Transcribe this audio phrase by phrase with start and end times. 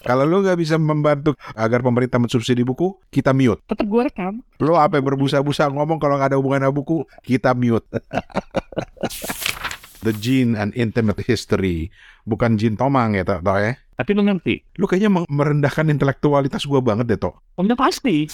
[0.00, 3.60] Kalau lu nggak bisa membantu agar pemerintah mensubsidi buku, kita mute.
[3.68, 4.40] Tetap gue rekam.
[4.56, 7.84] Lu apa yang berbusa-busa ngomong kalau nggak ada hubungan sama buku, kita mute.
[10.00, 11.92] The Gene and Intimate History.
[12.24, 13.76] Bukan Jin Tomang ya, Tok, ya?
[13.76, 14.64] Tapi lu ngerti?
[14.80, 17.36] Lu kayaknya merendahkan intelektualitas gua banget deh, Tok.
[17.60, 18.24] Oh, udah pasti.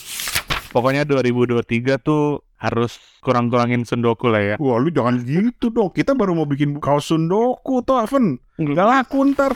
[0.70, 4.56] Pokoknya 2023 tuh harus kurang-kurangin sundoku lah ya.
[4.62, 5.90] Wah, lu jangan gitu dong.
[5.90, 8.38] Kita baru mau bikin kaos sundoku, Tok, Aven.
[8.62, 9.52] Nggak laku ntar.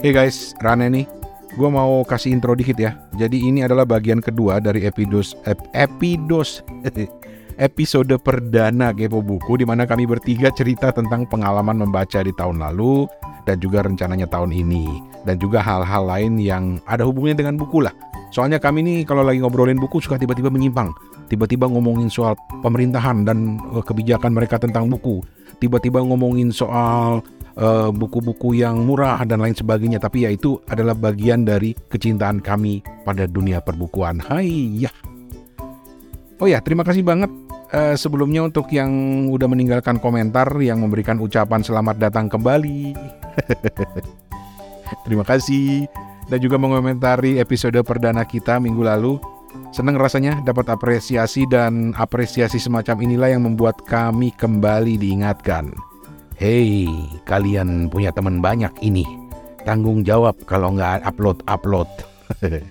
[0.00, 1.04] Hey guys, Rane nih.
[1.60, 2.96] Gue mau kasih intro dikit ya.
[3.20, 6.64] Jadi ini adalah bagian kedua dari epidos ep, epidos
[7.60, 13.04] episode perdana Kepo Buku di mana kami bertiga cerita tentang pengalaman membaca di tahun lalu
[13.44, 17.92] dan juga rencananya tahun ini dan juga hal-hal lain yang ada hubungannya dengan buku lah.
[18.32, 20.96] Soalnya kami nih kalau lagi ngobrolin buku suka tiba-tiba menyimpang,
[21.28, 25.20] tiba-tiba ngomongin soal pemerintahan dan uh, kebijakan mereka tentang buku,
[25.60, 27.20] tiba-tiba ngomongin soal
[27.60, 30.00] uh, buku-buku yang murah dan lain sebagainya.
[30.00, 34.18] Tapi ya itu adalah bagian dari kecintaan kami pada dunia perbukuan.
[34.18, 34.90] Hai ya.
[36.40, 37.28] Oh ya, terima kasih banget
[37.76, 38.88] uh, sebelumnya untuk yang
[39.28, 42.96] udah meninggalkan komentar yang memberikan ucapan selamat datang kembali.
[45.06, 45.84] terima kasih
[46.32, 49.20] dan juga mengomentari episode perdana kita minggu lalu.
[49.74, 55.89] Senang rasanya dapat apresiasi dan apresiasi semacam inilah yang membuat kami kembali diingatkan.
[56.40, 56.88] Hei,
[57.28, 59.04] kalian punya teman banyak ini.
[59.68, 61.84] Tanggung jawab kalau nggak upload-upload.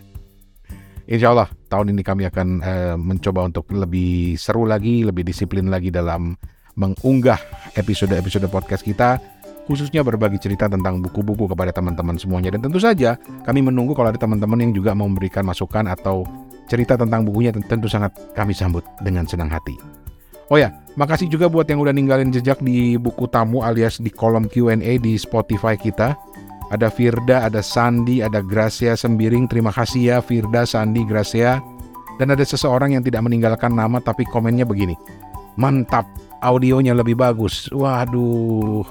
[1.13, 5.93] Insya Allah tahun ini kami akan uh, mencoba untuk lebih seru lagi, lebih disiplin lagi
[5.93, 6.33] dalam
[6.81, 7.37] mengunggah
[7.77, 9.21] episode-episode podcast kita
[9.69, 14.17] khususnya berbagi cerita tentang buku-buku kepada teman-teman semuanya dan tentu saja kami menunggu kalau ada
[14.17, 16.25] teman-teman yang juga mau memberikan masukan atau
[16.65, 19.77] cerita tentang bukunya tentu sangat kami sambut dengan senang hati.
[20.49, 24.51] Oh ya, makasih juga buat yang udah ninggalin jejak di buku tamu alias di kolom
[24.51, 26.19] Q&A di Spotify kita.
[26.69, 29.47] Ada Firda, ada Sandi, ada Gracia Sembiring.
[29.49, 31.57] Terima kasih ya Firda, Sandi, Gracia.
[32.19, 34.93] Dan ada seseorang yang tidak meninggalkan nama tapi komennya begini.
[35.55, 36.05] Mantap,
[36.43, 37.71] audionya lebih bagus.
[37.71, 38.83] Waduh,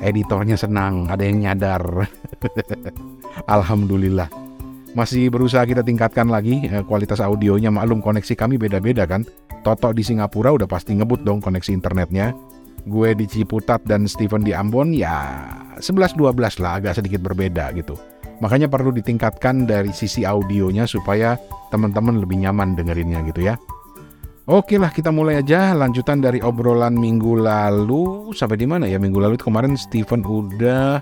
[0.00, 2.08] editornya senang, ada yang nyadar.
[3.54, 4.26] Alhamdulillah.
[4.92, 7.72] Masih berusaha kita tingkatkan lagi eh, kualitas audionya.
[7.72, 9.24] Maklum koneksi kami beda-beda kan.
[9.64, 12.36] Toto di Singapura udah pasti ngebut dong koneksi internetnya.
[12.84, 15.48] Gue di Ciputat dan Steven di Ambon ya
[15.78, 17.96] 11-12 lah agak sedikit berbeda gitu.
[18.42, 21.38] Makanya perlu ditingkatkan dari sisi audionya supaya
[21.70, 23.54] teman-teman lebih nyaman dengerinnya gitu ya.
[24.50, 29.22] Oke lah kita mulai aja lanjutan dari obrolan minggu lalu sampai di mana ya minggu
[29.22, 30.98] lalu itu kemarin Steven udah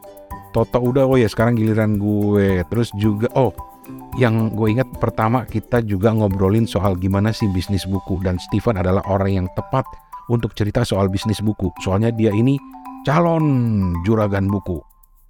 [0.52, 3.69] Toto udah oh ya sekarang giliran gue terus juga oh
[4.18, 9.00] yang gue ingat pertama kita juga ngobrolin soal gimana sih bisnis buku dan Steven adalah
[9.06, 9.86] orang yang tepat
[10.28, 12.58] untuk cerita soal bisnis buku soalnya dia ini
[13.06, 14.78] calon juragan buku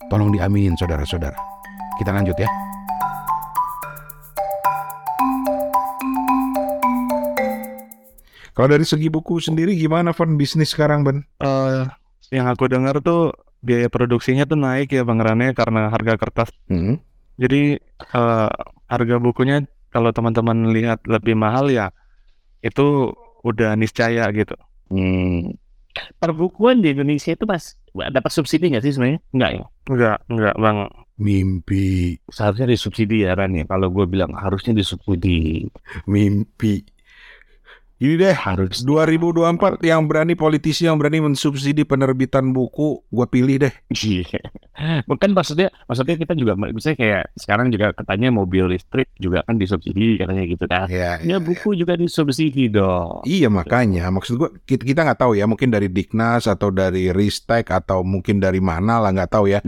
[0.09, 1.37] tolong diaminin saudara-saudara
[2.01, 2.51] kita lanjut ya
[8.51, 11.25] Kalau dari segi buku sendiri gimana Van bisnis sekarang Ben?
[11.41, 11.89] Uh,
[12.29, 13.33] yang aku dengar tuh
[13.65, 16.53] biaya produksinya tuh naik ya Bang Rane karena harga kertas.
[16.69, 17.01] Hmm.
[17.41, 17.81] Jadi
[18.13, 18.53] uh,
[18.87, 21.89] harga bukunya kalau teman-teman lihat lebih mahal ya
[22.61, 24.55] itu udah niscaya gitu.
[24.93, 25.57] Hmm.
[26.21, 29.21] Perbukuan di Indonesia itu mas dapat subsidi nggak sih sebenarnya?
[29.33, 29.65] Enggak ya?
[29.91, 30.79] Enggak, enggak bang.
[31.21, 32.17] Mimpi.
[32.33, 33.69] Seharusnya disubsidi ya Ran ya.
[33.69, 35.69] Kalau gue bilang harusnya disubsidi.
[36.09, 36.81] Mimpi.
[38.01, 43.75] Ini deh harus 2024 yang berani politisi yang berani mensubsidi penerbitan buku, gue pilih deh.
[43.93, 44.41] Iya.
[45.05, 50.17] Bukan maksudnya, maksudnya kita juga misalnya kayak sekarang juga katanya mobil listrik juga kan disubsidi
[50.17, 50.89] katanya gitu kan.
[50.89, 51.85] Ya, ya, ya buku ya.
[51.85, 53.21] juga disubsidi dong.
[53.29, 57.69] Iya makanya, maksud gue kita kita nggak tahu ya, mungkin dari Diknas atau dari Ristek
[57.69, 59.61] atau mungkin dari mana lah nggak tahu ya.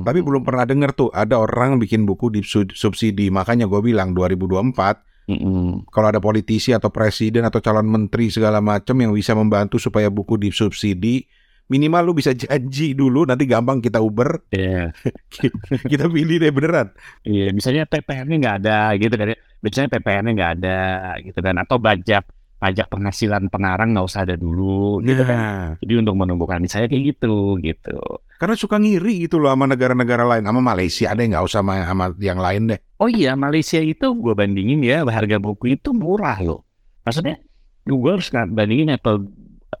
[0.00, 3.28] Tapi belum pernah dengar tuh ada orang bikin buku disubsidi.
[3.28, 5.68] Makanya gue bilang 2024 Mm -hmm.
[5.88, 10.36] Kalau ada politisi atau presiden atau calon menteri segala macam yang bisa membantu supaya buku
[10.36, 11.24] disubsidi,
[11.72, 14.44] minimal lu bisa janji dulu nanti gampang kita uber.
[14.52, 14.92] Iya.
[14.92, 15.52] Yeah.
[15.90, 16.92] kita pilih deh beneran.
[17.24, 19.26] Iya, yeah, misalnya PPN-nya nggak ada gitu kan.
[19.64, 20.80] Biasanya PPN-nya nggak ada
[21.24, 22.24] gitu kan atau pajak
[22.64, 25.28] pajak penghasilan pengarang nggak usah ada dulu gitu yeah.
[25.28, 25.36] kan.
[25.36, 25.84] Iya.
[25.84, 28.00] Jadi untuk menumbuhkan saya kayak gitu gitu.
[28.40, 32.04] Karena suka ngiri gitu loh sama negara-negara lain, sama Malaysia ada nggak usah sama, sama
[32.24, 32.80] yang lain deh.
[32.96, 36.64] Oh iya, Malaysia itu gue bandingin ya harga buku itu murah loh.
[37.04, 37.36] Maksudnya
[37.84, 39.28] gue harus bandingin Apple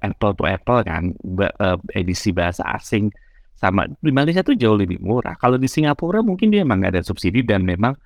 [0.04, 3.08] Apple to Apple kan eh, edisi bahasa asing
[3.56, 5.40] sama di Malaysia tuh jauh lebih murah.
[5.40, 7.96] Kalau di Singapura mungkin dia emang gak ada subsidi dan memang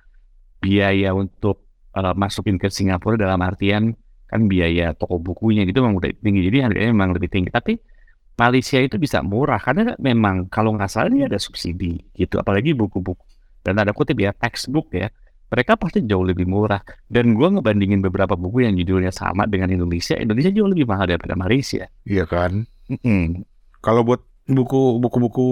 [0.63, 1.67] biaya untuk
[1.99, 3.91] uh, masukin ke Singapura dalam artian
[4.29, 7.49] kan biaya toko bukunya gitu memang udah tinggi jadi harganya memang lebih tinggi.
[7.49, 7.81] Tapi
[8.39, 13.25] Malaysia itu bisa murah karena memang kalau nggak salah ini ada subsidi gitu apalagi buku-buku.
[13.59, 15.11] Dan ada kutip ya textbook ya
[15.49, 16.79] mereka pasti jauh lebih murah.
[17.09, 21.33] Dan gue ngebandingin beberapa buku yang judulnya sama dengan Indonesia Indonesia jauh lebih mahal daripada
[21.33, 21.89] Malaysia.
[22.05, 22.69] Iya kan?
[22.89, 23.45] Mm-hmm.
[23.85, 25.47] kalau buat buku buku-buku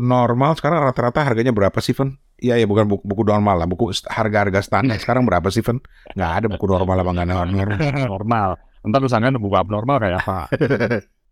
[0.00, 2.16] normal sekarang rata-rata harganya berapa sih Fen?
[2.40, 5.78] Iya ya bukan buku, buku normal lah, buku harga-harga standar sekarang berapa sih, Fen?
[6.16, 7.66] Nggak ada buku normal apa nggak normal?
[8.16, 8.48] normal.
[8.80, 10.48] Entar tulisannya buku abnormal kayak apa?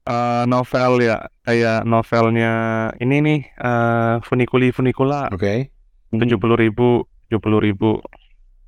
[0.05, 1.17] uh, novel ya,
[1.49, 2.53] kayak novelnya
[3.01, 5.33] ini nih uh, Funiculi Funicula.
[5.33, 5.73] Oke.
[6.13, 6.17] Okay.
[6.21, 8.01] Tujuh puluh ribu, tujuh puluh ribu.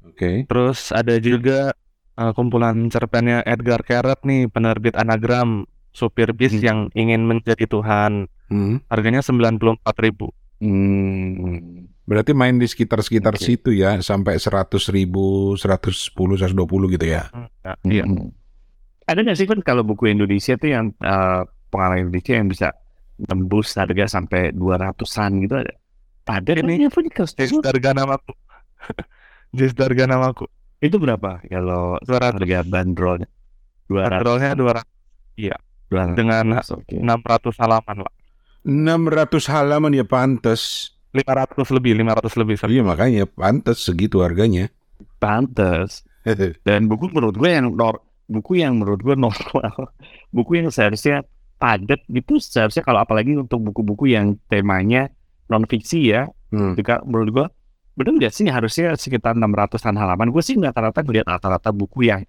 [0.08, 0.16] Oke.
[0.16, 0.34] Okay.
[0.48, 1.76] Terus ada juga
[2.16, 6.64] uh, kumpulan cerpennya Edgar Keret nih, penerbit anagram supir bis hmm.
[6.64, 8.32] yang ingin menjadi Tuhan.
[8.48, 8.81] Hmm.
[8.88, 10.32] Harganya sembilan puluh empat ribu.
[10.60, 11.79] Hmm.
[12.10, 13.54] Berarti main di sekitar-sekitar okay.
[13.54, 17.30] situ ya, sampai seratus ribu, seratus sepuluh, seratus dua puluh gitu ya?
[17.30, 18.02] Hmm, ya iya.
[18.02, 18.34] Hmm.
[19.06, 22.68] Ada nggak sih kan kalau buku Indonesia tuh yang uh, pengalaman Indonesia yang bisa
[23.30, 25.70] tembus harga sampai dua ratusan gitu ada?
[26.26, 26.90] Ada ini.
[27.38, 28.34] Jis harga namaku.
[29.58, 30.50] Jis harga namaku.
[30.82, 33.30] Itu berapa kalau harga bandrolnya?
[33.86, 34.94] Bandrolnya dua ratus.
[35.38, 35.56] Iya.
[35.90, 36.58] Dengan
[36.90, 38.14] enam ratus halaman lah.
[38.66, 40.94] Enam ratus halaman ya pantas.
[41.10, 42.54] 500 lebih, 500 lebih.
[42.56, 44.70] Iya makanya pantas segitu harganya.
[45.18, 46.06] Pantas.
[46.66, 49.90] Dan buku menurut gue yang nor buku yang menurut gue normal,
[50.36, 51.26] buku yang seharusnya
[51.60, 55.12] padat gitu seharusnya kalau apalagi untuk buku-buku yang temanya
[55.50, 56.78] non fiksi ya, hmm.
[56.78, 57.46] juga menurut gue
[57.98, 60.30] benar nggak sih harusnya sekitar 600-an halaman.
[60.30, 62.22] Gue sih nggak rata-rata ngeliat rata-rata buku yang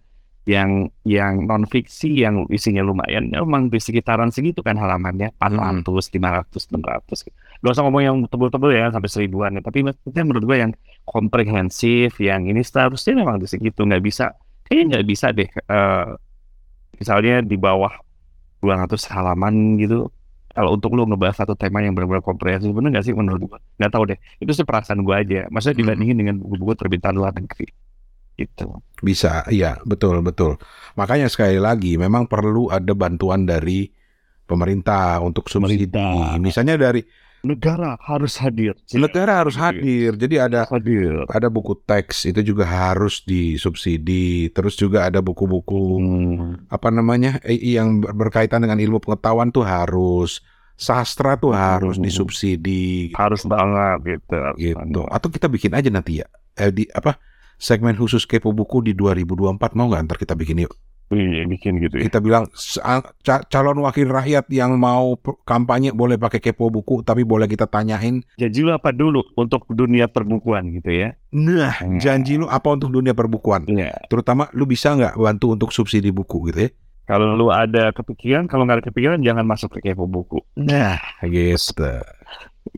[0.50, 6.18] yang yang non fiksi yang isinya lumayan memang di sekitaran segitu kan halamannya 400, hmm.
[6.18, 7.30] 500, 600
[7.62, 9.62] gak usah ngomong yang tebel-tebel ya sampai seribuan ya.
[9.62, 10.72] Tapi maksudnya menurut gue yang
[11.06, 14.34] komprehensif yang ini seharusnya memang di segitu nggak bisa
[14.66, 16.16] kayaknya nggak bisa deh uh,
[16.98, 17.92] misalnya di bawah
[18.62, 20.10] 200 halaman gitu.
[20.52, 23.92] Kalau untuk lu ngebahas satu tema yang benar-benar komprehensif bener nggak sih menurut gue nggak
[23.92, 24.20] tahu deh.
[24.38, 25.40] Itu sih perasaan gue aja.
[25.50, 25.82] Maksudnya hmm.
[25.86, 27.68] dibandingin dengan buku-buku terbitan luar negeri.
[28.36, 28.68] Gitu.
[29.02, 30.58] Bisa iya betul betul.
[30.98, 33.90] Makanya sekali lagi memang perlu ada bantuan dari
[34.44, 35.88] pemerintah untuk subsidi.
[36.44, 37.00] Misalnya dari
[37.42, 38.78] negara harus hadir.
[38.94, 40.14] Negara harus hadir.
[40.14, 41.26] Jadi ada hadir.
[41.30, 44.50] ada buku teks itu juga harus disubsidi.
[44.54, 46.70] Terus juga ada buku-buku hmm.
[46.70, 50.42] apa namanya yang berkaitan dengan ilmu pengetahuan tuh harus
[50.78, 52.06] sastra tuh harus hmm.
[52.06, 53.14] disubsidi.
[53.18, 54.38] Harus banget gitu.
[54.58, 55.02] Gitu.
[55.10, 56.28] Atau kita bikin aja nanti ya.
[56.58, 57.18] Eh, di apa
[57.58, 60.74] segmen khusus kepo buku di 2024 mau nggak ntar kita bikin yuk.
[61.12, 62.08] Iya, bikin gitu ya.
[62.08, 62.48] Kita bilang
[63.52, 68.24] calon wakil rakyat yang mau kampanye boleh pakai kepo buku, tapi boleh kita tanyain.
[68.40, 71.10] Janji lu apa dulu untuk dunia perbukuan gitu ya?
[71.36, 72.00] Nah, hmm.
[72.00, 73.68] janji lu apa untuk dunia perbukuan?
[73.68, 73.92] Ya.
[74.08, 76.72] Terutama lu bisa nggak bantu untuk subsidi buku gitu ya?
[77.12, 80.40] Kalau lu ada kepikiran, kalau nggak ada kepikiran jangan masuk ke kepo buku.
[80.56, 80.96] Nah,
[81.28, 81.92] gitu.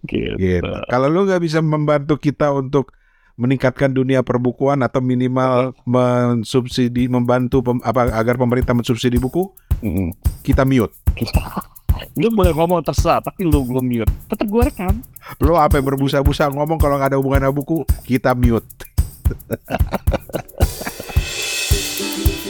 [0.09, 0.35] gitu.
[0.41, 0.73] gitu.
[0.89, 2.97] Kalau lu nggak bisa membantu kita untuk
[3.33, 9.49] meningkatkan dunia perbukuan atau minimal mensubsidi membantu pem, apa agar pemerintah mensubsidi buku?
[9.83, 10.09] Mm-hmm.
[10.45, 10.95] kita mute.
[12.19, 14.11] Lu boleh ngomong terserah tapi lu belum mute.
[14.29, 15.01] Tetap gue rekam.
[15.41, 17.85] Lu apa yang berbusa-busa ngomong kalau nggak ada hubungan sama buku?
[18.05, 18.65] Kita mute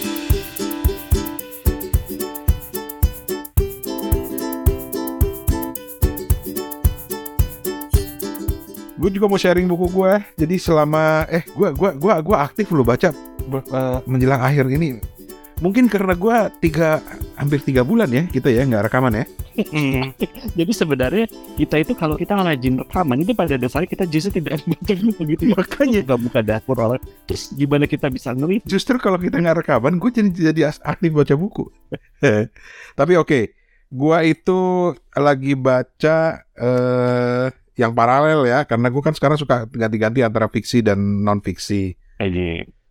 [9.04, 12.88] gue juga mau sharing buku gue jadi selama eh gue gua gua gua aktif lo
[12.88, 15.04] baca uh, menjelang akhir ini.
[15.60, 17.00] Mungkin karena gue tiga
[17.40, 19.26] hampir tiga bulan ya kita ya nggak rekaman ya.
[20.60, 24.94] Jadi sebenarnya kita itu kalau kita rajin rekaman itu pada dasarnya kita justru tidak baca
[25.20, 26.00] begitu makanya.
[26.04, 30.10] Nggak buka dapur oleh terus gimana kita bisa ngeri justru kalau kita nggak rekaman gue
[30.10, 31.68] jadi jadi aktif baca buku.
[33.00, 33.44] Tapi oke okay,
[33.94, 34.60] gue itu
[35.16, 41.26] lagi baca uh, yang paralel ya karena gue kan sekarang suka ganti-ganti antara fiksi dan
[41.26, 41.98] non fiksi.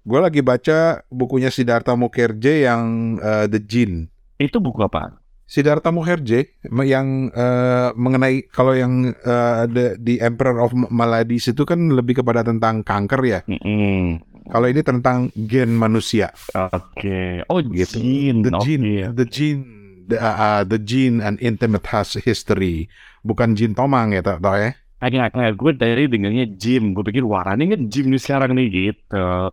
[0.03, 4.11] Gue lagi baca bukunya Siddhartha Mukherjee yang uh, The Jinn.
[4.43, 5.23] Itu buku apa?
[5.47, 11.95] Siddhartha Mukherjee yang uh, mengenai kalau yang uh, the, the Emperor of Maladies itu kan
[11.95, 13.41] lebih kepada tentang kanker ya.
[13.47, 14.03] Mm -hmm.
[14.51, 16.35] Kalau ini tentang gen manusia.
[16.51, 16.99] Oke.
[16.99, 17.31] Okay.
[17.47, 18.03] Oh, gitu.
[18.03, 18.43] Gene.
[18.43, 18.83] The gene.
[18.83, 19.03] Okay.
[19.15, 19.82] The gene.
[20.13, 22.93] The, uh, the gene and intimate has history.
[23.25, 24.77] Bukan Jin Tomang ya tau, ya?
[25.01, 29.51] Agak kayak gue dari dengarnya Jim gue pikir warnanya kan Jim nih sekarang nih gitu.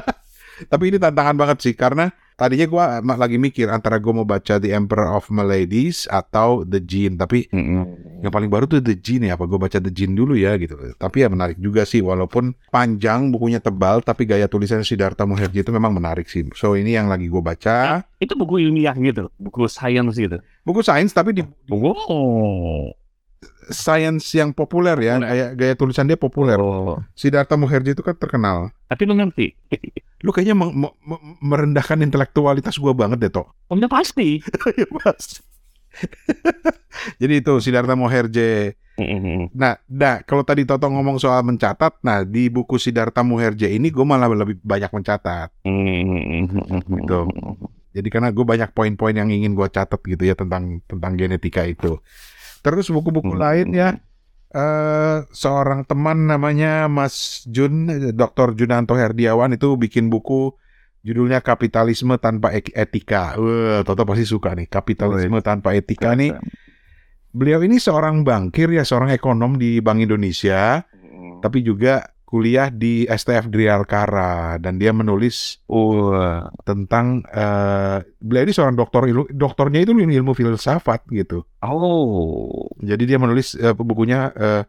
[0.72, 2.84] Tapi ini tantangan banget sih karena tadinya gue
[3.18, 8.22] lagi mikir antara gue mau baca The Emperor of Maladies atau The Jin, tapi mm-hmm.
[8.22, 9.34] yang paling baru tuh The Jin ya.
[9.34, 10.78] Apa gue baca The Jin dulu ya gitu.
[10.94, 15.74] Tapi ya menarik juga sih, walaupun panjang, bukunya tebal, tapi gaya tulisan Siddhartha Muherji itu
[15.74, 16.46] memang menarik sih.
[16.54, 18.06] So ini yang lagi gue baca.
[18.22, 20.38] Eh, itu buku ilmiah gitu, buku science gitu.
[20.62, 22.92] Buku sains tapi di buku oh
[23.70, 26.56] science yang populer ya, gaya, gaya tulisan dia populer.
[26.58, 27.00] Oh.
[27.14, 28.72] Siddhartha Mukherjee itu kan terkenal.
[28.88, 29.52] Tapi lu ngerti?
[30.24, 30.58] lu kayaknya
[31.38, 33.48] merendahkan intelektualitas gua banget deh, Tok.
[33.70, 34.42] Oh, ya pasti.
[34.80, 35.44] ya pasti.
[37.20, 38.74] Jadi itu Siddhartha Mukherjee.
[39.54, 44.02] Nah, nah kalau tadi Toto ngomong soal mencatat, nah di buku Siddhartha Mukherjee ini gue
[44.02, 45.54] malah lebih banyak mencatat.
[46.82, 47.20] gitu.
[47.94, 51.98] Jadi karena gue banyak poin-poin yang ingin gue catat gitu ya tentang tentang genetika itu.
[52.68, 53.40] Terus buku-buku hmm.
[53.40, 53.90] lain ya.
[54.48, 58.56] Uh, seorang teman namanya Mas Jun, Dr.
[58.56, 60.56] Junanto Herdiawan itu bikin buku
[61.04, 63.36] judulnya Kapitalisme Tanpa Etika.
[63.36, 66.32] Wah, Toto pasti suka nih, Kapitalisme Tanpa Etika nih.
[67.28, 71.44] Beliau ini seorang bankir ya, seorang ekonom di Bank Indonesia, hmm.
[71.44, 78.76] tapi juga kuliah di STF Drialkara dan dia menulis uh, tentang uh, beliau ini seorang
[78.76, 81.48] doktor ilmu doktornya itu ilmu filsafat gitu.
[81.64, 82.68] Oh.
[82.84, 84.62] Jadi dia menulis uh, bukunya uh,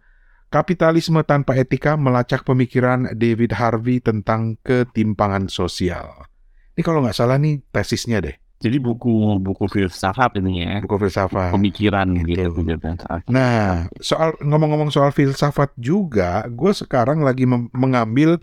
[0.49, 6.25] Kapitalisme tanpa etika melacak pemikiran David Harvey tentang ketimpangan sosial.
[6.73, 8.33] Ini kalau nggak salah nih tesisnya deh.
[8.59, 10.83] Jadi buku buku filsafat ini ya.
[10.83, 11.55] Buku filsafat.
[11.55, 12.51] Pemikiran gitu.
[12.59, 12.91] gitu.
[13.31, 18.35] Nah, soal ngomong-ngomong soal filsafat juga, gue sekarang lagi mengambil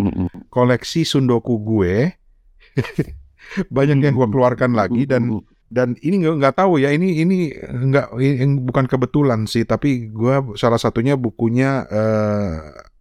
[0.48, 2.16] koleksi sundoku gue.
[3.76, 8.14] Banyak yang gue keluarkan lagi dan dan ini nggak nggak tahu ya ini ini nggak
[8.70, 12.54] bukan kebetulan sih tapi gue salah satunya bukunya uh,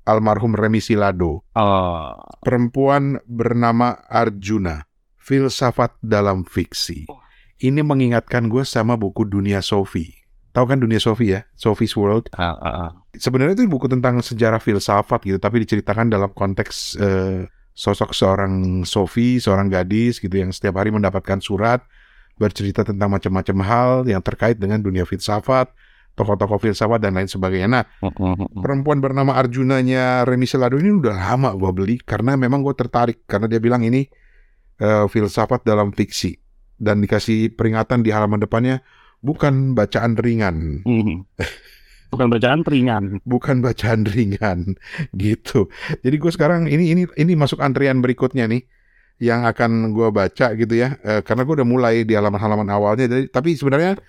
[0.06, 1.48] almarhum Remi Silado.
[1.56, 2.14] Oh.
[2.44, 4.86] Perempuan bernama Arjuna
[5.26, 7.10] filsafat dalam fiksi.
[7.10, 7.18] Oh.
[7.58, 10.14] Ini mengingatkan gue sama buku Dunia Sophie.
[10.54, 11.42] Tahu kan Dunia Sophie ya?
[11.58, 12.30] Sophie's World.
[12.38, 12.90] Uh, uh, uh.
[13.18, 17.42] Sebenarnya itu buku tentang sejarah filsafat gitu, tapi diceritakan dalam konteks uh,
[17.74, 21.84] sosok seorang Sophie, seorang gadis gitu yang setiap hari mendapatkan surat
[22.36, 25.72] bercerita tentang macam-macam hal yang terkait dengan dunia filsafat,
[26.20, 27.68] tokoh-tokoh filsafat dan lain sebagainya.
[27.72, 27.84] Nah,
[28.60, 33.48] perempuan bernama Arjunanya Remi Selado ini udah lama gue beli karena memang gue tertarik karena
[33.48, 34.08] dia bilang ini
[34.82, 36.40] uh, filsafat dalam fiksi
[36.76, 38.84] dan dikasih peringatan di halaman depannya
[39.24, 40.84] bukan bacaan ringan.
[40.84, 41.24] Mm.
[42.06, 43.20] Bukan bacaan ringan.
[43.28, 44.80] bukan bacaan ringan
[45.20, 45.68] gitu.
[46.00, 48.64] Jadi gue sekarang ini ini ini masuk antrian berikutnya nih
[49.20, 50.96] yang akan gue baca gitu ya.
[51.04, 53.12] E, karena gue udah mulai di halaman-halaman awalnya.
[53.12, 54.00] Jadi, tapi sebenarnya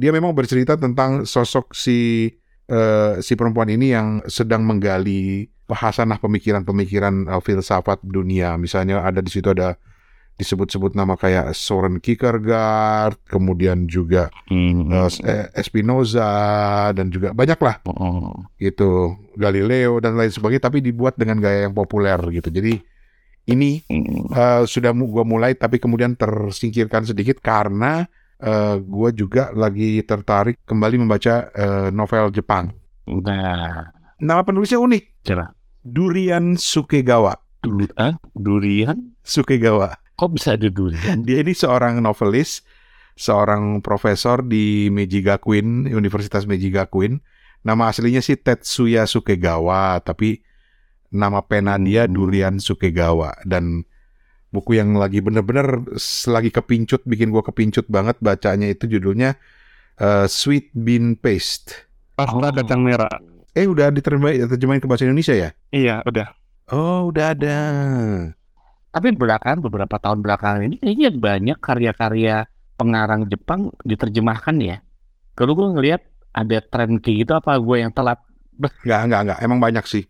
[0.00, 2.32] dia memang bercerita tentang sosok si
[2.64, 2.80] e,
[3.20, 8.58] si perempuan ini yang sedang menggali bahasanah pemikiran-pemikiran uh, filsafat dunia.
[8.58, 9.78] Misalnya ada di situ ada
[10.40, 14.88] disebut-sebut nama kayak Soren Kierkegaard, kemudian juga mm-hmm.
[14.88, 15.10] uh,
[15.52, 16.32] Espinoza
[16.96, 18.48] dan juga banyak lah oh.
[18.56, 22.48] gitu Galileo dan lain sebagainya, tapi dibuat dengan gaya yang populer gitu.
[22.48, 22.80] Jadi
[23.52, 24.32] ini mm.
[24.32, 28.08] uh, sudah gua mulai, tapi kemudian tersingkirkan sedikit karena
[28.40, 32.72] uh, gua juga lagi tertarik kembali membaca uh, novel Jepang.
[33.04, 35.28] Nah, nama penulisnya unik.
[35.28, 35.52] Cerah.
[35.80, 37.36] Durian Sukegawa.
[37.60, 38.16] Dulu, ah?
[38.32, 39.92] Durian Sukegawa.
[40.20, 41.24] Kok bisa ada durian?
[41.26, 42.60] Dia ini seorang novelis,
[43.16, 47.24] seorang profesor di Meiji Gakuin, Universitas Meiji Gakuin.
[47.64, 50.44] Nama aslinya sih Tetsuya Sukegawa, tapi
[51.08, 52.12] nama pena dia hmm.
[52.12, 53.84] Durian Sukegawa dan
[54.48, 55.84] buku yang lagi bener-bener
[56.30, 59.36] lagi kepincut bikin gua kepincut banget bacanya itu judulnya
[60.00, 61.90] uh, Sweet Bean Paste.
[62.16, 62.52] Pasta oh.
[62.52, 63.12] kacang merah.
[63.52, 65.50] Eh udah diterjemahin ke bahasa Indonesia ya?
[65.68, 66.32] Iya udah.
[66.72, 67.56] Oh udah ada.
[68.90, 74.82] Tapi belakangan beberapa tahun belakangan ini kayaknya banyak karya-karya pengarang Jepang diterjemahkan ya.
[75.38, 76.02] Kalau gue ngelihat
[76.34, 78.18] ada tren kayak gitu apa gue yang telat?
[78.58, 79.38] Enggak, enggak, enggak.
[79.40, 80.04] Emang banyak sih.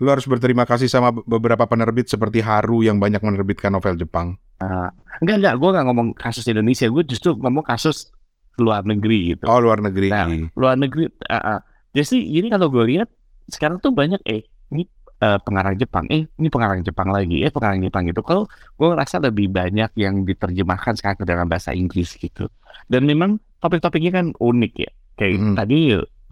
[0.00, 4.40] Lu harus berterima kasih sama beberapa penerbit seperti Haru yang banyak menerbitkan novel Jepang.
[4.58, 4.88] Uh,
[5.20, 5.54] enggak, enggak.
[5.60, 6.88] Gue enggak ngomong kasus Indonesia.
[6.88, 8.10] Gue justru ngomong kasus
[8.56, 9.44] luar negeri gitu.
[9.44, 10.08] Oh, luar negeri.
[10.08, 11.12] Nah, luar negeri.
[11.28, 11.58] Uh, uh.
[11.92, 13.12] Jadi ini kalau gue lihat
[13.52, 14.88] sekarang tuh banyak eh ini
[15.22, 18.20] uh, pengarang Jepang, eh ini pengarang Jepang lagi, eh pengarang Jepang gitu.
[18.26, 22.50] Kalau gue rasa lebih banyak yang diterjemahkan sekarang ke dalam bahasa Inggris gitu.
[22.90, 24.90] Dan memang topik-topiknya kan unik ya.
[25.16, 25.54] Kayak hmm.
[25.54, 25.78] tadi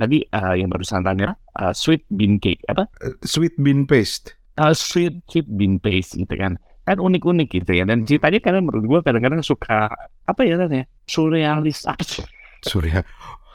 [0.01, 2.91] tadi uh, yang barusan tanya uh, sweet bean cake apa?
[2.99, 4.35] Uh, sweet bean paste.
[4.59, 6.59] Uh, sweet sweet bean paste gitu kan.
[6.85, 7.87] Kan unik-unik gitu ya.
[7.87, 9.87] Dan ceritanya karena menurut gue kadang-kadang suka
[10.27, 10.91] apa ya namanya?
[11.07, 12.27] Surrealis apa sih?
[12.61, 13.01] Surya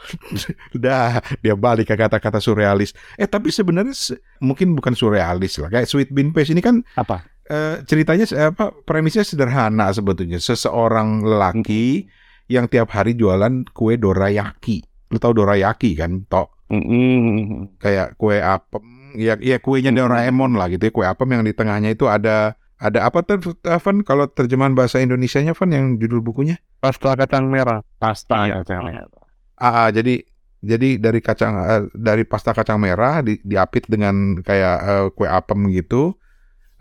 [0.77, 2.93] Udah dia balik ke kata-kata surrealis.
[3.17, 3.93] Eh tapi sebenarnya
[4.39, 5.69] mungkin bukan surrealis lah.
[5.71, 7.25] Kayak Sweet Bean Paste ini kan apa?
[7.49, 10.37] uh, ceritanya apa premisnya sederhana sebetulnya.
[10.37, 12.05] Seseorang lelaki
[12.51, 14.85] yang tiap hari jualan kue dorayaki.
[15.09, 16.69] Lu tahu dorayaki kan, Tok?
[16.69, 17.61] Mm -hmm.
[17.77, 18.81] Kayak kue apem,
[19.17, 20.93] ya ya kuenya Doraemon lah gitu ya.
[20.93, 25.55] Kue apem yang di tengahnya itu ada ada apa tuh Van kalau terjemahan bahasa Indonesianya
[25.55, 26.59] Van yang judul bukunya?
[26.81, 27.81] Pasta kacang merah.
[27.97, 28.61] Pasta ya.
[28.61, 29.24] kacang merah.
[29.55, 30.23] Ah, ah, jadi
[30.65, 35.69] jadi dari kacang uh, dari pasta kacang merah di, diapit dengan kayak uh, kue apem
[35.71, 36.17] gitu.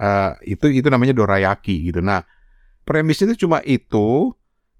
[0.01, 2.01] Uh, itu itu namanya dorayaki gitu.
[2.03, 2.25] Nah,
[2.89, 4.33] premis itu cuma itu.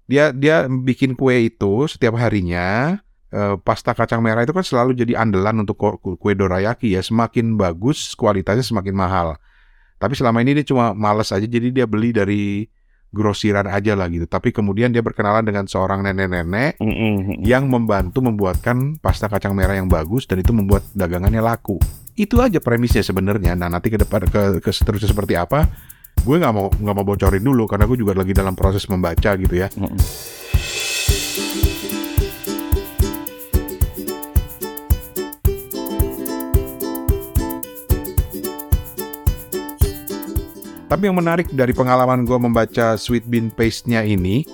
[0.05, 2.99] Dia dia bikin kue itu setiap harinya.
[3.35, 7.01] Uh, pasta kacang merah itu kan selalu jadi andalan untuk kue dorayaki ya.
[7.05, 9.27] Semakin bagus kualitasnya semakin mahal.
[9.95, 12.67] Tapi selama ini dia cuma males aja jadi dia beli dari
[13.15, 14.27] grosiran aja lah gitu.
[14.27, 17.39] Tapi kemudian dia berkenalan dengan seorang nenek-nenek mm -hmm.
[17.47, 21.79] yang membantu membuatkan pasta kacang merah yang bagus dan itu membuat dagangannya laku.
[22.19, 23.55] Itu aja premisnya sebenarnya.
[23.55, 25.63] Nah nanti ke depan ke, ke seterusnya seperti apa,
[26.19, 29.55] gue nggak mau nggak mau bocorin dulu karena gue juga lagi dalam proses membaca gitu
[29.55, 29.71] ya.
[29.71, 29.99] Mm -hmm.
[40.85, 44.45] Tapi yang menarik dari pengalaman gue membaca Sweet Bean Paste-nya ini,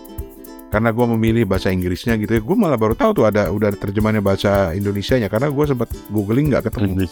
[0.71, 4.23] karena gue memilih bahasa Inggrisnya gitu ya, gue malah baru tahu tuh ada udah terjemahannya
[4.23, 7.03] bahasa Indonesia-nya karena gue sempat googling nggak ketemu.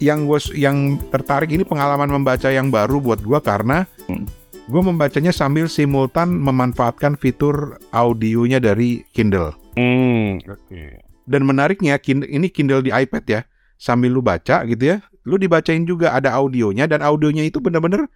[0.00, 4.24] Yang gue yang tertarik ini pengalaman membaca yang baru buat gue karena hmm.
[4.72, 9.52] gue membacanya sambil simultan memanfaatkan fitur audionya dari Kindle.
[9.76, 11.04] Hmm, Okay.
[11.28, 13.40] Dan menariknya ini Kindle di iPad ya,
[13.76, 18.08] sambil lu baca gitu ya, lu dibacain juga ada audionya dan audionya itu bener-bener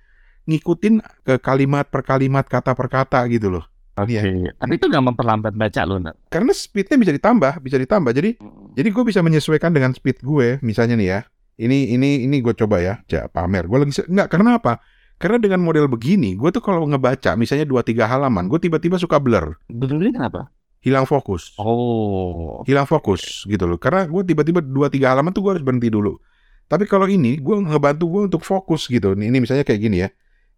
[0.45, 3.65] ngikutin ke kalimat per kalimat kata per kata gitu loh.
[3.95, 4.19] Oke.
[4.19, 4.51] Okay.
[4.51, 4.53] Ya.
[4.59, 6.19] Tapi itu nggak memperlambat baca loh, Nat.
[6.27, 8.11] Karena speednya bisa ditambah, bisa ditambah.
[8.11, 8.75] Jadi, hmm.
[8.75, 10.59] jadi gue bisa menyesuaikan dengan speed gue.
[10.67, 11.21] Misalnya nih ya,
[11.63, 13.71] ini ini ini gue coba ya, ja, pamer.
[13.71, 14.83] Gue lagi nggak karena apa?
[15.15, 19.23] Karena dengan model begini, gue tuh kalau ngebaca, misalnya dua tiga halaman, gue tiba-tiba suka
[19.23, 19.55] blur.
[19.71, 20.51] Blur kenapa?
[20.83, 21.55] Hilang fokus.
[21.57, 22.61] Oh.
[22.67, 23.79] Hilang fokus gitu loh.
[23.79, 26.19] Karena gue tiba-tiba dua tiga halaman tuh gue harus berhenti dulu.
[26.67, 29.15] Tapi kalau ini, gue ngebantu gue untuk fokus gitu.
[29.15, 30.11] Ini misalnya kayak gini ya.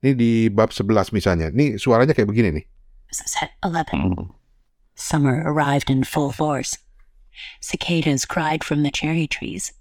[0.04, 1.48] Ini di bab 11 misalnya.
[1.48, 2.64] Ini suaranya kayak begini nih.
[3.12, 4.32] Set 11.
[4.96, 6.80] Summer arrived in full force.
[7.60, 9.72] Cicadas cried from the cherry trees.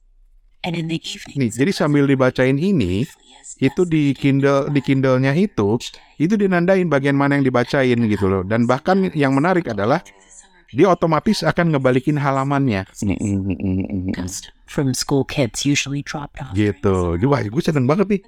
[0.66, 1.46] And in the evening.
[1.46, 3.06] Nih, jadi sambil dibacain ini,
[3.62, 5.78] itu di Kindle di Kindle-nya itu,
[6.18, 8.42] itu dinandain bagian mana yang dibacain gitu loh.
[8.42, 10.02] Dan bahkan yang menarik adalah
[10.74, 12.84] dia otomatis akan ngebalikin halamannya.
[14.66, 16.58] From school kids usually dropped off.
[16.58, 17.22] Gitu.
[17.30, 18.22] Wah, gue seneng banget nih.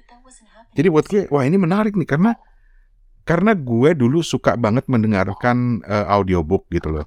[0.76, 2.32] Jadi buat gue, wah ini menarik nih karena
[3.28, 7.06] karena gue dulu suka banget mendengarkan uh, audiobook gitu loh.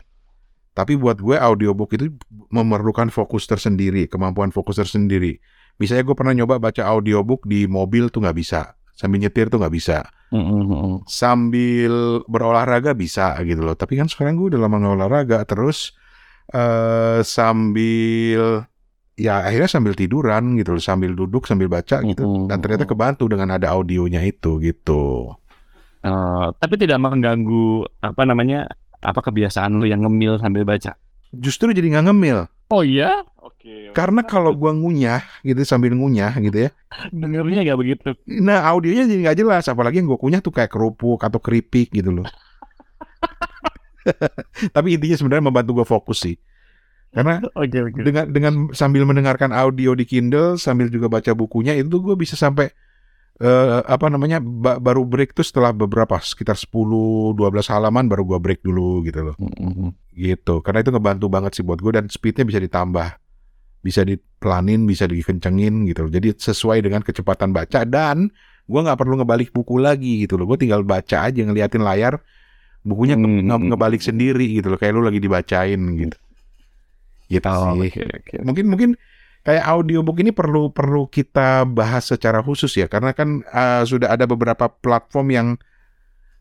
[0.72, 2.14] Tapi buat gue audiobook itu
[2.54, 5.36] memerlukan fokus tersendiri, kemampuan fokus tersendiri.
[5.82, 9.74] Misalnya gue pernah nyoba baca audiobook di mobil tuh nggak bisa, sambil nyetir tuh nggak
[9.74, 11.10] bisa, mm-hmm.
[11.10, 13.76] sambil berolahraga bisa gitu loh.
[13.76, 15.92] Tapi kan sekarang gue udah lama nggak olahraga, terus
[16.56, 18.64] uh, sambil
[19.22, 22.48] ya akhirnya sambil tiduran gitu sambil duduk sambil baca gitu mm -hmm.
[22.50, 25.38] dan ternyata kebantu dengan ada audionya itu gitu
[26.02, 28.66] uh, tapi tidak mengganggu apa namanya
[29.06, 30.98] apa kebiasaan lu yang ngemil sambil baca
[31.30, 33.90] justru jadi nggak ngemil oh iya Oke.
[33.98, 36.70] Karena kalau gua ngunyah gitu sambil ngunyah gitu ya.
[37.10, 38.10] Dengernya nggak begitu.
[38.42, 39.66] Nah audionya jadi nggak jelas.
[39.66, 42.26] Apalagi yang gua kunyah tuh kayak kerupuk atau keripik gitu loh.
[44.78, 46.38] Tapi intinya sebenarnya membantu gua fokus sih.
[47.12, 48.08] Karena okay, okay.
[48.08, 52.72] dengan dengan sambil mendengarkan audio di Kindle sambil juga baca bukunya itu gue bisa sampai
[53.44, 58.40] uh, apa namanya ba baru break tuh setelah beberapa sekitar 10 12 halaman baru gue
[58.40, 59.36] break dulu gitu loh.
[59.36, 59.90] Mm -hmm.
[60.16, 60.56] Gitu.
[60.64, 63.20] Karena itu ngebantu banget sih buat gue dan speednya bisa ditambah.
[63.82, 66.12] Bisa dipelanin, bisa dikencengin gitu loh.
[66.16, 68.32] Jadi sesuai dengan kecepatan baca dan
[68.72, 70.48] gue nggak perlu ngebalik buku lagi gitu loh.
[70.48, 72.24] Gue tinggal baca aja ngeliatin layar
[72.88, 73.68] bukunya mm -hmm.
[73.74, 76.16] ngebalik sendiri gitu loh kayak lu lagi dibacain gitu.
[77.32, 77.88] Gitu oh, sih.
[77.88, 78.40] Okay, okay.
[78.44, 78.90] Mungkin mungkin
[79.42, 84.30] kayak audiobook ini perlu perlu kita bahas secara khusus ya karena kan uh, sudah ada
[84.30, 85.48] beberapa platform yang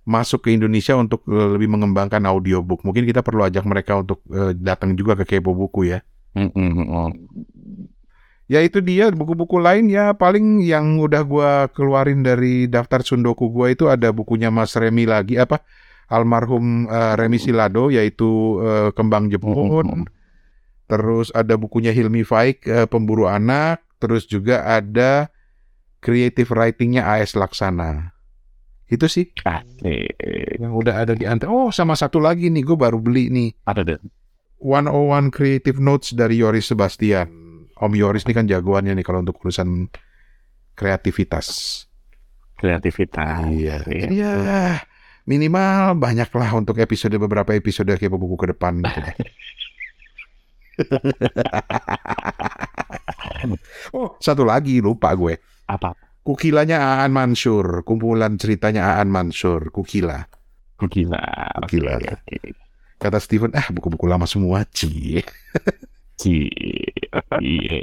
[0.04, 2.84] masuk ke Indonesia untuk uh, lebih mengembangkan audiobook.
[2.84, 6.02] Mungkin kita perlu ajak mereka untuk uh, datang juga ke Kepo Buku ya.
[6.36, 7.08] Mm -hmm.
[8.50, 13.70] Ya itu dia buku-buku lain ya paling yang udah gua keluarin dari daftar sundoku gua
[13.70, 15.62] itu ada bukunya Mas Remi lagi apa
[16.10, 19.54] almarhum uh, Remi Silado yaitu uh, Kembang Jepun.
[19.54, 20.19] Mm -hmm
[20.90, 25.30] terus ada bukunya Hilmi Faik uh, Pemburu Anak, terus juga ada
[26.02, 28.10] creative writingnya AS Laksana.
[28.90, 29.30] Itu sih.
[29.46, 30.18] Asik.
[30.58, 31.54] Yang udah ada di antara.
[31.54, 33.54] Oh, sama satu lagi nih, gue baru beli nih.
[33.70, 34.02] Ada deh.
[34.58, 37.30] 101 Creative Notes dari Yoris Sebastian.
[37.80, 39.88] Om Yoris ini kan jagoannya nih kalau untuk urusan
[40.74, 41.86] kreativitas.
[42.60, 43.46] kreativitas.
[43.48, 44.84] Iya, iya.
[45.24, 49.00] Minimal banyaklah untuk episode beberapa episode kepo buku ke depan gitu.
[53.96, 55.36] oh, satu lagi lupa gue.
[55.68, 55.94] Apa?
[56.20, 60.28] Kukilanya Aan Mansur, kumpulan ceritanya Aan Mansur, Kukila.
[60.76, 61.20] Kukila.
[61.64, 61.96] Kukila.
[61.96, 62.36] Oke, oke.
[63.00, 65.24] Kata Steven, ah buku-buku lama semua, Ci.
[66.20, 66.52] Ci.
[67.40, 67.80] Iya,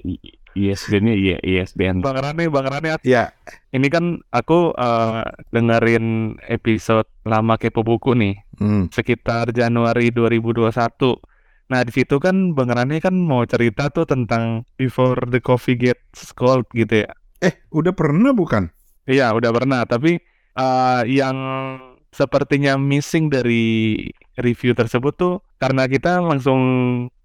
[0.57, 2.05] ISBN-nya iya, ISBN.
[2.05, 3.33] Bang Rane, Bang Rane, Ya,
[3.73, 11.17] ini kan aku eh, dengerin episode lama kepo buku nih, hmm, sekitar Januari 2021.
[11.67, 16.31] Nah, di situ kan Bang Rane kan mau cerita tuh tentang Before the Coffee Gets
[16.31, 17.11] Cold gitu ya.
[17.43, 18.71] eh udah pernah bukan?
[19.05, 20.17] Iya, udah pernah, tapi
[20.57, 21.37] eh, yang
[22.09, 23.99] sepertinya missing dari
[24.39, 26.59] review tersebut tuh karena kita langsung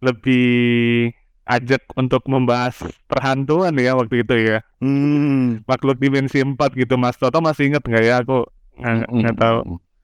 [0.03, 1.09] lebih
[1.47, 2.77] ajak untuk membahas
[3.07, 4.59] perhantuan ya waktu itu ya.
[4.83, 8.15] Hmm, Makhluk dimensi 4 gitu Mas Toto masih inget nggak ya?
[8.27, 8.47] Aku
[8.79, 9.59] nggak nggak tahu.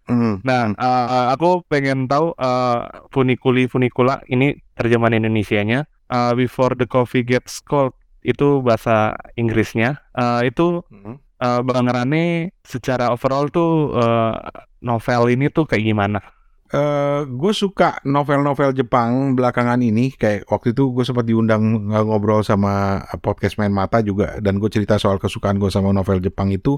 [0.09, 0.35] Hmm.
[0.43, 2.79] Nah, eh, aku pengen tahu eh,
[3.13, 5.87] funiculi funicula ini terjemahan Indonesianya.
[6.09, 7.93] Eh, Before the Coffee Gets Cold
[8.25, 10.01] itu bahasa Inggrisnya.
[10.17, 11.21] Eh, itu Hmm.
[11.39, 14.35] eh, Bang Rane secara overall tuh eh,
[14.83, 16.19] novel ini tuh kayak gimana?
[16.69, 20.13] Eh, gue suka novel-novel Jepang belakangan ini.
[20.13, 24.61] Kayak waktu itu gue sempat diundang uh, ngobrol sama uh, podcast Main Mata juga, dan
[24.61, 26.77] gue cerita soal kesukaan gue sama novel Jepang itu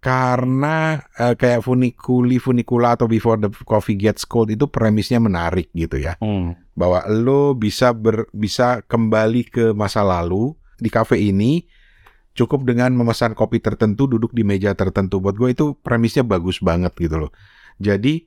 [0.00, 6.00] karena uh, kayak Funiculi Funicula atau Before the Coffee Gets Cold itu premisnya menarik gitu
[6.00, 6.16] ya.
[6.18, 6.56] Hmm.
[6.72, 11.68] bahwa lo bisa ber, bisa kembali ke masa lalu di kafe ini
[12.32, 16.96] cukup dengan memesan kopi tertentu duduk di meja tertentu buat gue itu premisnya bagus banget
[16.96, 17.30] gitu loh
[17.76, 18.24] jadi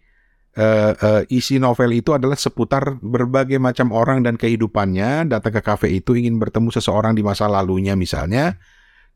[0.54, 5.88] eh, eh, isi novel itu adalah seputar berbagai macam orang dan kehidupannya datang ke kafe
[5.98, 8.62] itu ingin bertemu seseorang di masa lalunya misalnya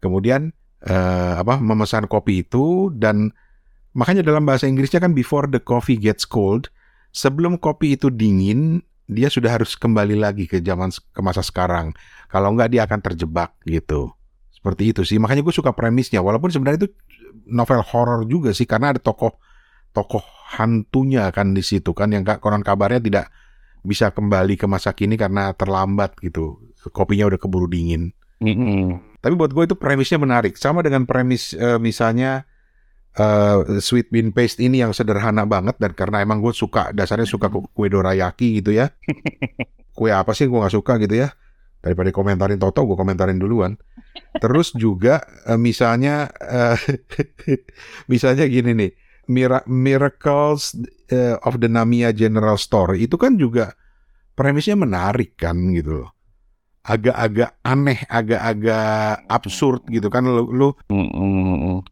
[0.02, 3.33] kemudian eh, apa memesan kopi itu dan
[3.97, 6.69] makanya dalam bahasa Inggrisnya kan before the coffee gets cold
[7.15, 11.95] sebelum kopi itu dingin dia sudah harus kembali lagi ke zaman ke masa sekarang.
[12.27, 14.11] Kalau enggak dia akan terjebak gitu.
[14.51, 15.15] Seperti itu sih.
[15.15, 16.19] Makanya gue suka premisnya.
[16.19, 16.89] Walaupun sebenarnya itu
[17.47, 19.39] novel horor juga sih karena ada tokoh
[19.95, 20.21] tokoh
[20.59, 23.25] hantunya kan di situ kan yang konon kabarnya tidak
[23.87, 26.59] bisa kembali ke masa kini karena terlambat gitu.
[26.91, 28.11] Kopinya udah keburu dingin.
[28.43, 28.99] Mm-mm.
[29.17, 30.56] Tapi buat gue itu premisnya menarik.
[30.56, 32.45] Sama dengan premis eh, misalnya
[33.17, 37.49] eh, sweet bean paste ini yang sederhana banget dan karena emang gue suka dasarnya suka
[37.49, 38.93] ku- kue dorayaki gitu ya.
[39.97, 41.34] Kue apa sih gue nggak suka gitu ya.
[41.82, 43.82] Daripada komentarin Toto, gue komentarin duluan.
[44.38, 46.77] Terus juga eh, misalnya eh,
[48.12, 48.91] misalnya gini nih,
[49.34, 50.77] Mira- Miracles
[51.10, 53.73] eh, of the Namiya General Store itu kan juga
[54.38, 56.16] premisnya menarik kan gitu loh.
[56.88, 60.23] Agak-agak aneh, agak-agak absurd gitu kan.
[60.23, 60.69] Lu, lu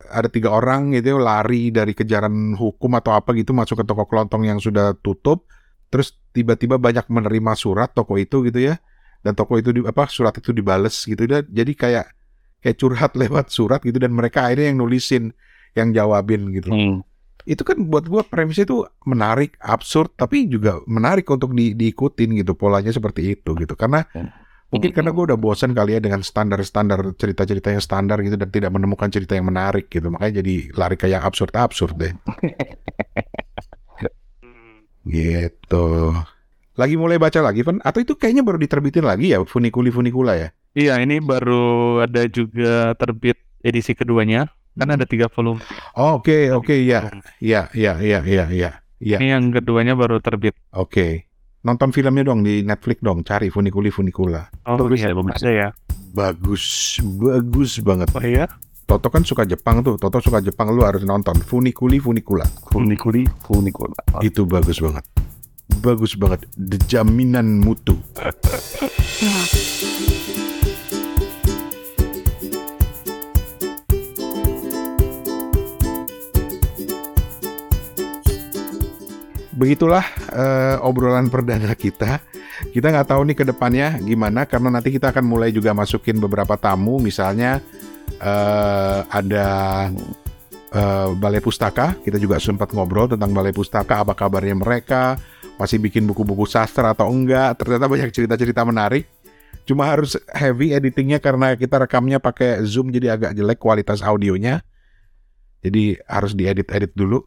[0.07, 4.47] ada tiga orang gitu lari dari kejaran hukum atau apa gitu masuk ke toko kelontong
[4.47, 5.51] yang sudah tutup.
[5.91, 8.79] Terus tiba-tiba banyak menerima surat toko itu gitu ya.
[9.19, 11.27] Dan toko itu di, apa surat itu dibales gitu.
[11.27, 12.05] Dan jadi kayak
[12.63, 13.99] kayak curhat lewat surat gitu.
[13.99, 15.35] Dan mereka akhirnya yang nulisin
[15.75, 16.71] yang jawabin gitu.
[16.71, 17.03] Mm.
[17.45, 22.57] itu kan buat gua premisnya itu menarik absurd tapi juga menarik untuk di, diikutin gitu
[22.57, 23.77] polanya seperti itu gitu.
[23.77, 24.01] Karena
[24.75, 28.75] mungkin karena gue udah bosan kali ya dengan standar-standar cerita-cerita yang standar gitu dan tidak
[28.75, 30.11] menemukan cerita yang menarik gitu.
[30.11, 32.13] Makanya jadi lari ke yang absurd-absurd deh.
[35.05, 35.87] Gitu.
[36.75, 37.79] Lagi mulai baca lagi Van?
[37.85, 40.49] Atau itu kayaknya baru diterbitin lagi ya funiculi funicula ya?
[40.75, 44.51] Iya, ini baru ada juga terbit edisi keduanya.
[44.75, 45.63] Kan ada tiga volume.
[45.95, 47.07] Oke oke ya
[47.39, 50.51] ya ya ya ya ya ya Ini yang keduanya baru terbit.
[50.75, 51.23] oke
[51.65, 54.45] nonton filmnya dong di Netflix dong cari funiculi funicula.
[54.69, 55.01] Oh, Bagus.
[55.01, 55.35] iya, ya, bagus.
[55.41, 55.69] Ada ya.
[56.15, 56.63] bagus
[57.19, 58.07] bagus banget.
[58.13, 58.45] Oh iya.
[58.85, 61.33] Toto kan suka Jepang tuh Toto suka Jepang lu harus nonton.
[61.41, 62.45] Funiculi funicula.
[62.69, 63.97] Funiculi, funicula.
[64.21, 65.03] itu bagus banget.
[65.81, 66.45] Bagus banget.
[66.53, 67.97] The jaminan mutu
[79.55, 80.03] begitulah
[80.35, 82.19] eh, obrolan perdana kita.
[82.71, 86.59] Kita nggak tahu nih ke depannya gimana karena nanti kita akan mulai juga masukin beberapa
[86.59, 86.99] tamu.
[86.99, 87.63] Misalnya
[88.19, 89.47] eh, ada
[90.75, 91.95] eh, balai pustaka.
[92.03, 95.15] Kita juga sempat ngobrol tentang balai pustaka apa kabarnya mereka
[95.55, 97.55] masih bikin buku-buku sastra atau enggak.
[97.57, 99.07] Ternyata banyak cerita-cerita menarik.
[99.65, 104.61] Cuma harus heavy editingnya karena kita rekamnya pakai zoom jadi agak jelek kualitas audionya.
[105.65, 107.25] Jadi harus diedit-edit dulu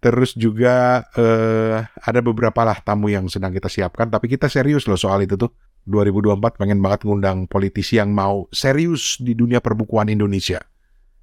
[0.00, 4.96] terus juga eh, ada beberapa lah tamu yang sedang kita siapkan tapi kita serius loh
[4.96, 5.52] soal itu tuh
[5.88, 10.60] 2024 pengen banget ngundang politisi yang mau serius di dunia perbukuan Indonesia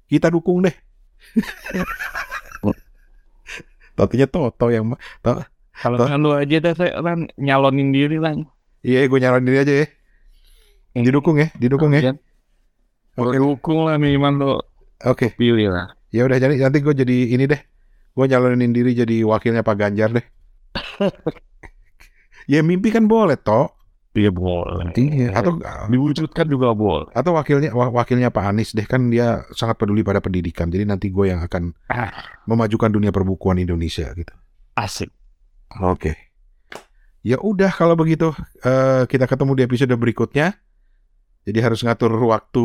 [0.06, 0.74] kita dukung deh
[3.98, 4.94] Totonya Toto yang
[5.26, 5.42] to,
[5.74, 8.34] Kalau kan lu aja deh saya kan nyalonin diri lah.
[8.86, 9.86] Iya, gue nyalonin diri aja ya.
[10.98, 12.14] Didukung ya, didukung ya.
[13.18, 13.38] Oke.
[13.38, 14.50] Dukung lah minimal lo
[15.02, 15.34] Oke.
[15.34, 15.94] pilih lah.
[16.14, 17.62] Ya udah jadi nanti gue jadi ini deh.
[18.18, 20.26] Gue nyalonin diri jadi wakilnya Pak Ganjar deh.
[22.50, 23.70] ya mimpi kan boleh toh.
[24.10, 24.90] Iya boleh.
[24.98, 25.30] Iya.
[25.30, 27.06] Atau diwujudkan juga boleh.
[27.14, 30.66] atau wakilnya wa- wakilnya Pak Anies deh kan dia sangat peduli pada pendidikan.
[30.66, 32.10] Jadi nanti gue yang akan Ah.
[32.42, 34.34] memajukan dunia perbukuan Indonesia gitu.
[34.74, 35.14] Asik.
[35.78, 36.18] Oke.
[37.22, 38.34] Ya udah kalau begitu
[38.66, 40.58] eh, kita ketemu di episode berikutnya.
[41.46, 42.64] Jadi harus ngatur waktu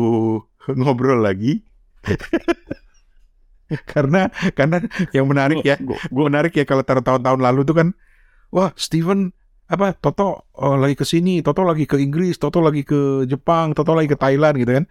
[0.82, 1.62] ngobrol lagi.
[3.92, 4.84] karena karena
[5.16, 7.88] yang menarik ya, gue menarik ya kalau taruh tahun-tahun lalu tuh kan,
[8.52, 9.32] wah Steven
[9.64, 13.96] apa Toto oh, lagi ke sini, Toto lagi ke Inggris, Toto lagi ke Jepang, Toto
[13.96, 14.84] lagi ke Thailand gitu kan.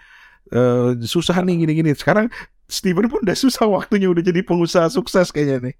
[0.53, 1.93] Eh, susah nih gini-gini.
[1.95, 2.27] Sekarang
[2.67, 5.75] Steven pun udah susah waktunya udah jadi pengusaha sukses kayaknya nih.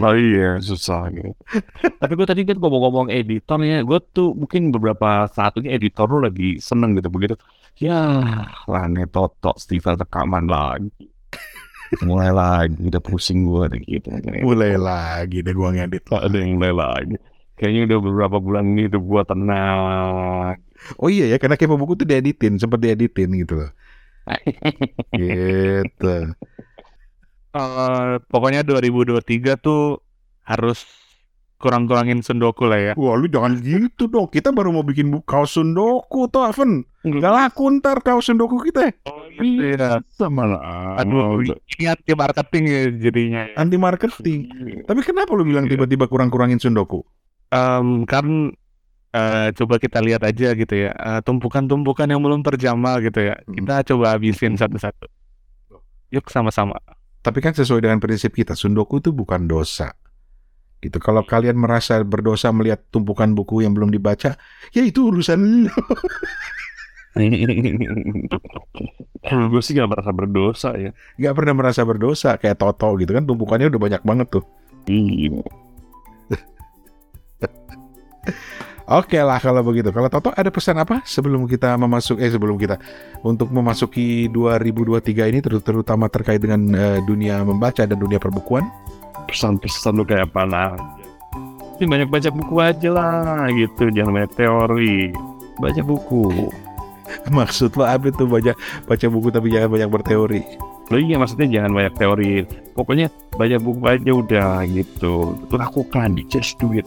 [0.00, 1.36] Oh iya susah gitu.
[2.00, 6.24] Tapi gue tadi kan ngomong-ngomong editor ya, gue tuh mungkin beberapa saat ini editor lu
[6.24, 7.36] lagi seneng gitu begitu.
[7.76, 8.24] Ya,
[8.64, 10.88] Rane Toto, Steven rekaman lagi.
[12.02, 14.08] Mulai lagi, udah pusing gue deh gitu.
[14.42, 16.02] Mulai lagi deh gua ngedit.
[16.10, 17.16] Ada yang mulai lagi.
[17.56, 19.78] Kayaknya udah beberapa bulan ini udah gue tenang.
[21.00, 23.70] Oh iya ya, karena kepo buku tuh dieditin, sempat dieditin gitu loh.
[25.16, 26.16] gitu.
[27.56, 30.04] Eh, pokoknya 2023 tuh
[30.44, 30.84] harus
[31.56, 32.92] kurang-kurangin sundoku lah ya.
[32.96, 36.84] Wah lu jangan gitu dong, kita baru mau bikin buku kaos sundoku tuh Aven.
[37.06, 38.92] Gak laku ntar kaos sundoku kita.
[39.40, 40.04] Iya.
[40.12, 41.00] Sama lah.
[41.00, 43.42] Aduh, ini anti marketing ya jadinya.
[43.48, 43.54] ya.
[43.56, 44.40] Anti marketing.
[44.84, 47.04] Tapi kenapa lu bilang tiba-tiba kurang-kurangin sundoku?
[47.52, 48.52] Em, kan
[49.14, 53.38] eh, coba kita lihat aja gitu ya eh, tumpukan-tumpukan yang belum terjamah gitu ya.
[53.38, 53.54] Hmm.
[53.54, 55.08] Kita coba habisin satu-satu.
[56.12, 56.78] Yuk sama-sama.
[57.24, 59.90] Tapi kan sesuai dengan prinsip kita, sundoku itu bukan dosa.
[60.86, 60.98] Gitu.
[61.02, 64.38] Kalau kalian merasa berdosa melihat tumpukan buku yang belum dibaca,
[64.70, 65.74] ya itu urusan lu.
[69.26, 70.90] Kalau gue sih gak merasa berdosa ya.
[71.16, 74.44] Gak pernah merasa berdosa kayak Toto gitu kan tumpukannya udah banyak banget tuh.
[74.86, 75.40] Iya.
[78.86, 79.90] Oke lah kalau begitu.
[79.90, 82.78] Kalau Toto ada pesan apa sebelum kita memasuk eh sebelum kita
[83.26, 88.62] untuk memasuki 2023 ini ter- terutama terkait dengan eh, dunia membaca dan dunia perbukuan?
[89.26, 90.78] Pesan-pesan lu kayak apa.
[91.76, 93.92] Ini banyak baca buku aja lah gitu.
[93.92, 95.12] Jangan banyak teori.
[95.60, 96.48] Baca buku.
[97.36, 98.52] Maksud lo apa tuh baca
[98.86, 100.42] baca buku tapi jangan banyak berteori.
[100.90, 102.32] Lo iya maksudnya jangan banyak teori.
[102.74, 105.34] Pokoknya baca buku aja udah gitu.
[105.50, 106.86] Lakukan, just do it.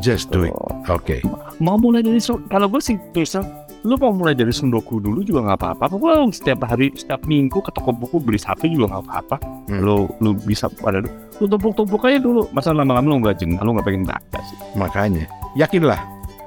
[0.00, 0.54] Just do it.
[0.88, 1.20] Oke.
[1.60, 3.44] Mau mulai dari su- kalau gue sih bisa
[3.82, 5.84] lu mau mulai dari sundoku dulu juga nggak apa-apa.
[5.90, 9.36] Pokoknya lu setiap hari, setiap minggu ke toko buku beli satu juga nggak apa-apa.
[9.66, 9.80] Hmm.
[9.82, 12.46] Lu lu bisa pada lu tumpuk-tumpuk aja dulu.
[12.54, 14.56] Masa lama-lama lu nggak jenuh, lu nggak pengen baca sih.
[14.78, 15.26] Makanya
[15.58, 15.98] yakinlah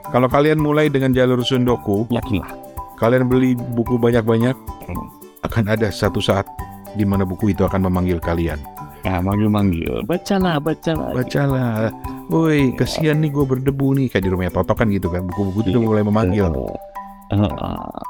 [0.10, 2.48] kalau kalian mulai dengan jalur sundoku, Yakinlah.
[2.96, 5.08] kalian beli buku banyak-banyak Hmm.
[5.44, 6.48] akan ada satu saat
[6.96, 8.56] di mana buku itu akan memanggil kalian.
[9.06, 10.02] Nah, manggil-manggil.
[10.10, 11.14] Bacalah, bacalah.
[11.14, 11.94] Bacalah.
[12.26, 15.30] Woi, kesian nih gue berdebu nih kayak di rumahnya Toto kan gitu kan.
[15.30, 16.50] Buku-buku itu udah mulai memanggil.
[17.34, 18.02] Eh, eh,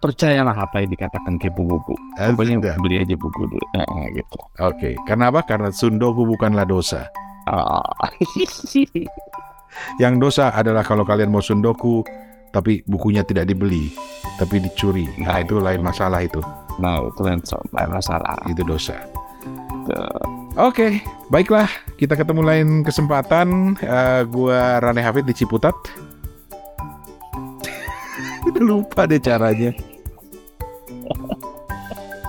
[0.00, 1.94] percayalah apa yang dikatakan kepo buku.
[2.16, 2.74] Pokoknya Sudah.
[2.80, 3.66] beli aja buku dulu.
[3.76, 4.38] Eh, gitu.
[4.62, 5.40] Oke, karena apa?
[5.44, 7.06] Karena sundoku bukanlah dosa.
[7.46, 7.82] Ah.
[10.02, 12.04] Yang dosa adalah kalau kalian mau sundoku
[12.52, 13.88] tapi bukunya tidak dibeli,
[14.36, 15.08] tapi dicuri.
[15.16, 16.38] Nah, itu lain masalah itu.
[16.76, 18.36] nah, itu lain masalah.
[18.44, 19.00] Itu dosa.
[20.60, 21.00] Oke,
[21.32, 21.66] baiklah.
[21.96, 23.80] Kita ketemu lain kesempatan.
[23.80, 25.72] Eh, gua Rane Hafid di Ciputat.
[28.48, 29.70] Udah lupa deh caranya.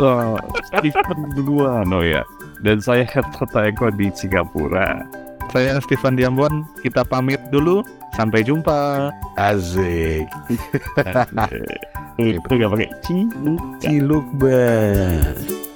[0.01, 0.35] Oh,
[0.67, 2.25] Stephen duluan, oh ya.
[2.65, 5.05] Dan saya Herta Eko di Singapura.
[5.53, 7.85] Saya Stefan Diambon, kita pamit dulu.
[8.17, 9.13] Sampai jumpa.
[9.37, 10.25] Asik.
[12.17, 13.29] Itu gak pakai ci.
[13.85, 15.72] Ciluk banget.